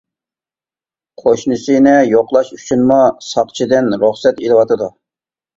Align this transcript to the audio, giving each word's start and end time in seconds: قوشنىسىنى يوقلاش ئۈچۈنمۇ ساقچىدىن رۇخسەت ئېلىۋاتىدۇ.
قوشنىسىنى 1.23 1.93
يوقلاش 2.13 2.49
ئۈچۈنمۇ 2.57 2.97
ساقچىدىن 3.29 3.99
رۇخسەت 4.07 4.43
ئېلىۋاتىدۇ. 4.47 4.93